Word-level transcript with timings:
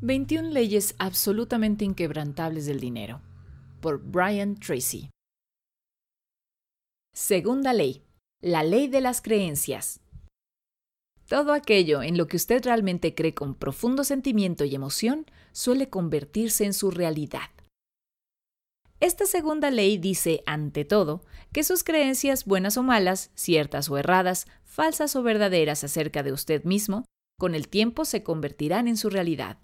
21 0.00 0.50
leyes 0.50 0.94
absolutamente 1.00 1.84
inquebrantables 1.84 2.66
del 2.66 2.78
dinero. 2.78 3.20
Por 3.80 4.00
Brian 4.00 4.54
Tracy. 4.54 5.10
Segunda 7.12 7.72
ley. 7.72 8.04
La 8.40 8.62
ley 8.62 8.86
de 8.86 9.00
las 9.00 9.20
creencias. 9.20 10.00
Todo 11.26 11.52
aquello 11.52 12.04
en 12.04 12.16
lo 12.16 12.28
que 12.28 12.36
usted 12.36 12.64
realmente 12.64 13.16
cree 13.16 13.34
con 13.34 13.56
profundo 13.56 14.04
sentimiento 14.04 14.64
y 14.64 14.76
emoción 14.76 15.26
suele 15.50 15.90
convertirse 15.90 16.64
en 16.64 16.74
su 16.74 16.92
realidad. 16.92 17.50
Esta 19.00 19.26
segunda 19.26 19.72
ley 19.72 19.98
dice, 19.98 20.44
ante 20.46 20.84
todo, 20.84 21.24
que 21.52 21.64
sus 21.64 21.82
creencias, 21.82 22.44
buenas 22.44 22.76
o 22.76 22.84
malas, 22.84 23.32
ciertas 23.34 23.90
o 23.90 23.98
erradas, 23.98 24.46
falsas 24.62 25.16
o 25.16 25.24
verdaderas 25.24 25.82
acerca 25.82 26.22
de 26.22 26.32
usted 26.32 26.62
mismo, 26.62 27.04
con 27.36 27.56
el 27.56 27.66
tiempo 27.66 28.04
se 28.04 28.22
convertirán 28.22 28.86
en 28.86 28.96
su 28.96 29.10
realidad. 29.10 29.58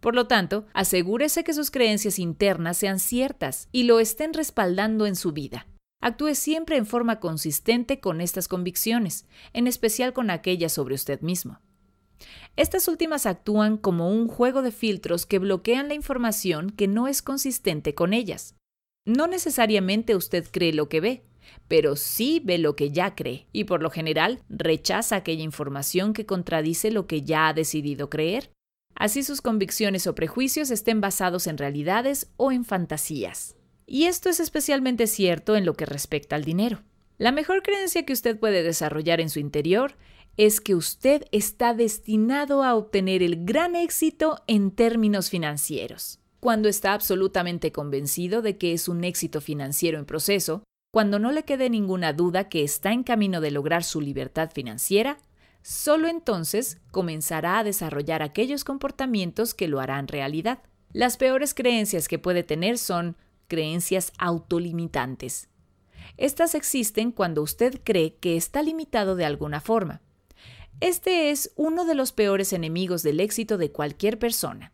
Por 0.00 0.14
lo 0.14 0.26
tanto, 0.26 0.66
asegúrese 0.74 1.44
que 1.44 1.54
sus 1.54 1.70
creencias 1.70 2.18
internas 2.18 2.76
sean 2.76 2.98
ciertas 2.98 3.68
y 3.72 3.84
lo 3.84 4.00
estén 4.00 4.32
respaldando 4.32 5.06
en 5.06 5.16
su 5.16 5.32
vida. 5.32 5.66
Actúe 6.00 6.34
siempre 6.34 6.76
en 6.76 6.86
forma 6.86 7.18
consistente 7.18 7.98
con 7.98 8.20
estas 8.20 8.46
convicciones, 8.46 9.26
en 9.52 9.66
especial 9.66 10.12
con 10.12 10.30
aquellas 10.30 10.72
sobre 10.72 10.94
usted 10.94 11.20
mismo. 11.22 11.60
Estas 12.56 12.88
últimas 12.88 13.26
actúan 13.26 13.76
como 13.76 14.10
un 14.10 14.28
juego 14.28 14.62
de 14.62 14.72
filtros 14.72 15.26
que 15.26 15.38
bloquean 15.38 15.88
la 15.88 15.94
información 15.94 16.70
que 16.70 16.88
no 16.88 17.08
es 17.08 17.22
consistente 17.22 17.94
con 17.94 18.12
ellas. 18.12 18.54
No 19.04 19.26
necesariamente 19.26 20.14
usted 20.14 20.46
cree 20.50 20.72
lo 20.72 20.88
que 20.88 21.00
ve, 21.00 21.22
pero 21.66 21.96
sí 21.96 22.40
ve 22.44 22.58
lo 22.58 22.76
que 22.76 22.90
ya 22.90 23.14
cree 23.14 23.46
y 23.52 23.64
por 23.64 23.82
lo 23.82 23.90
general 23.90 24.42
rechaza 24.48 25.16
aquella 25.16 25.42
información 25.42 26.12
que 26.12 26.26
contradice 26.26 26.90
lo 26.90 27.06
que 27.06 27.22
ya 27.22 27.48
ha 27.48 27.54
decidido 27.54 28.10
creer 28.10 28.50
así 28.98 29.22
sus 29.22 29.40
convicciones 29.40 30.06
o 30.06 30.14
prejuicios 30.14 30.70
estén 30.70 31.00
basados 31.00 31.46
en 31.46 31.56
realidades 31.56 32.30
o 32.36 32.52
en 32.52 32.64
fantasías. 32.64 33.56
Y 33.86 34.04
esto 34.04 34.28
es 34.28 34.40
especialmente 34.40 35.06
cierto 35.06 35.56
en 35.56 35.64
lo 35.64 35.74
que 35.74 35.86
respecta 35.86 36.36
al 36.36 36.44
dinero. 36.44 36.82
La 37.16 37.32
mejor 37.32 37.62
creencia 37.62 38.04
que 38.04 38.12
usted 38.12 38.38
puede 38.38 38.62
desarrollar 38.62 39.20
en 39.20 39.30
su 39.30 39.38
interior 39.38 39.94
es 40.36 40.60
que 40.60 40.74
usted 40.74 41.24
está 41.32 41.74
destinado 41.74 42.62
a 42.62 42.74
obtener 42.74 43.22
el 43.22 43.44
gran 43.44 43.74
éxito 43.74 44.42
en 44.46 44.70
términos 44.72 45.30
financieros. 45.30 46.20
Cuando 46.38 46.68
está 46.68 46.92
absolutamente 46.92 47.72
convencido 47.72 48.42
de 48.42 48.58
que 48.58 48.72
es 48.72 48.88
un 48.88 49.02
éxito 49.04 49.40
financiero 49.40 49.98
en 49.98 50.04
proceso, 50.04 50.62
cuando 50.92 51.18
no 51.18 51.32
le 51.32 51.44
quede 51.44 51.70
ninguna 51.70 52.12
duda 52.12 52.48
que 52.48 52.62
está 52.62 52.92
en 52.92 53.02
camino 53.02 53.40
de 53.40 53.50
lograr 53.50 53.84
su 53.84 54.00
libertad 54.00 54.50
financiera, 54.52 55.18
Solo 55.68 56.08
entonces 56.08 56.78
comenzará 56.90 57.58
a 57.58 57.62
desarrollar 57.62 58.22
aquellos 58.22 58.64
comportamientos 58.64 59.52
que 59.52 59.68
lo 59.68 59.80
harán 59.80 60.08
realidad. 60.08 60.60
Las 60.94 61.18
peores 61.18 61.52
creencias 61.52 62.08
que 62.08 62.18
puede 62.18 62.42
tener 62.42 62.78
son 62.78 63.18
creencias 63.48 64.14
autolimitantes. 64.16 65.50
Estas 66.16 66.54
existen 66.54 67.12
cuando 67.12 67.42
usted 67.42 67.82
cree 67.84 68.14
que 68.14 68.38
está 68.38 68.62
limitado 68.62 69.14
de 69.14 69.26
alguna 69.26 69.60
forma. 69.60 70.00
Este 70.80 71.30
es 71.30 71.52
uno 71.54 71.84
de 71.84 71.94
los 71.94 72.12
peores 72.12 72.54
enemigos 72.54 73.02
del 73.02 73.20
éxito 73.20 73.58
de 73.58 73.70
cualquier 73.70 74.18
persona. 74.18 74.72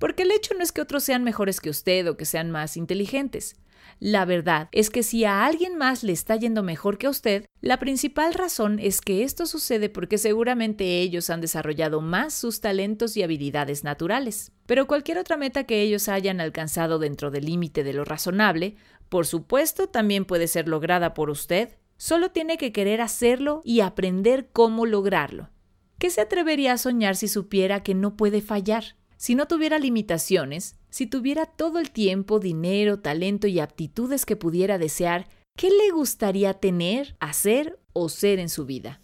Porque 0.00 0.24
el 0.24 0.32
hecho 0.32 0.54
no 0.54 0.64
es 0.64 0.72
que 0.72 0.80
otros 0.80 1.04
sean 1.04 1.22
mejores 1.22 1.60
que 1.60 1.70
usted 1.70 2.10
o 2.10 2.16
que 2.16 2.24
sean 2.24 2.50
más 2.50 2.76
inteligentes. 2.76 3.54
La 4.00 4.24
verdad 4.24 4.68
es 4.72 4.90
que 4.90 5.02
si 5.02 5.24
a 5.24 5.46
alguien 5.46 5.76
más 5.76 6.02
le 6.02 6.12
está 6.12 6.36
yendo 6.36 6.62
mejor 6.62 6.98
que 6.98 7.06
a 7.06 7.10
usted, 7.10 7.46
la 7.60 7.78
principal 7.78 8.34
razón 8.34 8.78
es 8.78 9.00
que 9.00 9.22
esto 9.22 9.46
sucede 9.46 9.88
porque 9.88 10.18
seguramente 10.18 11.00
ellos 11.00 11.30
han 11.30 11.40
desarrollado 11.40 12.00
más 12.00 12.34
sus 12.34 12.60
talentos 12.60 13.16
y 13.16 13.22
habilidades 13.22 13.84
naturales. 13.84 14.52
Pero 14.66 14.86
cualquier 14.86 15.18
otra 15.18 15.36
meta 15.36 15.64
que 15.64 15.80
ellos 15.82 16.08
hayan 16.08 16.40
alcanzado 16.40 16.98
dentro 16.98 17.30
del 17.30 17.46
límite 17.46 17.84
de 17.84 17.92
lo 17.92 18.04
razonable, 18.04 18.76
por 19.08 19.26
supuesto, 19.26 19.88
también 19.88 20.24
puede 20.24 20.48
ser 20.48 20.68
lograda 20.68 21.14
por 21.14 21.30
usted. 21.30 21.76
Solo 21.96 22.30
tiene 22.30 22.58
que 22.58 22.72
querer 22.72 23.00
hacerlo 23.00 23.60
y 23.64 23.80
aprender 23.80 24.48
cómo 24.52 24.86
lograrlo. 24.86 25.50
¿Qué 25.98 26.10
se 26.10 26.20
atrevería 26.20 26.72
a 26.72 26.78
soñar 26.78 27.16
si 27.16 27.28
supiera 27.28 27.82
que 27.82 27.94
no 27.94 28.16
puede 28.16 28.42
fallar? 28.42 28.96
Si 29.16 29.34
no 29.34 29.46
tuviera 29.46 29.78
limitaciones, 29.78 30.76
si 30.94 31.08
tuviera 31.08 31.46
todo 31.46 31.80
el 31.80 31.90
tiempo, 31.90 32.38
dinero, 32.38 33.00
talento 33.00 33.48
y 33.48 33.58
aptitudes 33.58 34.24
que 34.24 34.36
pudiera 34.36 34.78
desear, 34.78 35.26
¿qué 35.58 35.68
le 35.68 35.90
gustaría 35.90 36.54
tener, 36.54 37.16
hacer 37.18 37.80
o 37.92 38.08
ser 38.08 38.38
en 38.38 38.48
su 38.48 38.64
vida? 38.64 39.00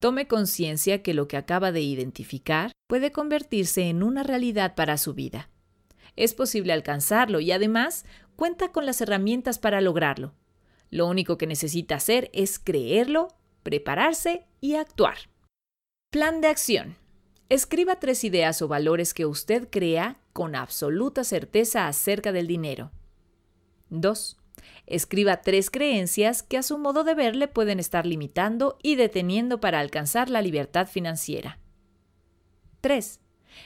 Tome 0.00 0.26
conciencia 0.26 1.02
que 1.02 1.12
lo 1.12 1.28
que 1.28 1.36
acaba 1.36 1.70
de 1.70 1.82
identificar 1.82 2.72
puede 2.88 3.12
convertirse 3.12 3.90
en 3.90 4.02
una 4.02 4.22
realidad 4.22 4.74
para 4.74 4.96
su 4.96 5.12
vida. 5.12 5.50
Es 6.16 6.32
posible 6.32 6.72
alcanzarlo 6.72 7.40
y 7.40 7.52
además 7.52 8.06
cuenta 8.34 8.72
con 8.72 8.86
las 8.86 9.02
herramientas 9.02 9.58
para 9.58 9.82
lograrlo. 9.82 10.32
Lo 10.88 11.06
único 11.08 11.36
que 11.36 11.46
necesita 11.46 11.96
hacer 11.96 12.30
es 12.32 12.58
creerlo, 12.58 13.28
prepararse 13.62 14.46
y 14.62 14.76
actuar. 14.76 15.18
Plan 16.10 16.40
de 16.40 16.48
acción. 16.48 16.96
Escriba 17.50 17.96
tres 17.96 18.24
ideas 18.24 18.62
o 18.62 18.68
valores 18.68 19.12
que 19.12 19.26
usted 19.26 19.68
crea 19.68 20.21
con 20.32 20.54
absoluta 20.54 21.24
certeza 21.24 21.88
acerca 21.88 22.32
del 22.32 22.46
dinero. 22.46 22.90
2. 23.90 24.38
Escriba 24.86 25.42
tres 25.42 25.70
creencias 25.70 26.42
que 26.42 26.58
a 26.58 26.62
su 26.62 26.78
modo 26.78 27.04
de 27.04 27.14
ver 27.14 27.36
le 27.36 27.48
pueden 27.48 27.78
estar 27.78 28.06
limitando 28.06 28.78
y 28.82 28.96
deteniendo 28.96 29.60
para 29.60 29.80
alcanzar 29.80 30.30
la 30.30 30.42
libertad 30.42 30.86
financiera. 30.86 31.58
3. 32.80 33.20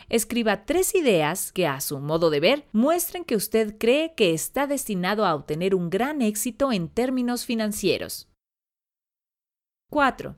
Escriba 0.09 0.65
tres 0.65 0.95
ideas 0.95 1.53
que 1.53 1.67
a 1.67 1.81
su 1.81 1.99
modo 2.01 2.31
de 2.31 2.41
ver 2.41 2.67
muestren 2.73 3.25
que 3.25 3.37
usted 3.37 3.77
cree 3.79 4.15
que 4.15 4.35
está 4.35 4.67
destinado 4.67 5.25
a 5.25 5.35
obtener 5.35 5.75
un 5.75 5.91
gran 5.91 6.23
éxito 6.23 6.73
en 6.73 6.89
términos 6.89 7.45
financieros. 7.45 8.29
4. 9.91 10.37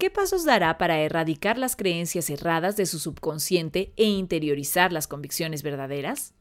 ¿Qué 0.00 0.08
pasos 0.08 0.46
dará 0.46 0.78
para 0.78 0.98
erradicar 1.00 1.58
las 1.58 1.76
creencias 1.76 2.30
erradas 2.30 2.74
de 2.74 2.86
su 2.86 2.98
subconsciente 2.98 3.92
e 3.98 4.04
interiorizar 4.04 4.94
las 4.94 5.06
convicciones 5.06 5.62
verdaderas? 5.62 6.32